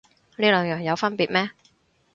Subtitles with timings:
[0.37, 1.51] 呢兩樣有分別咩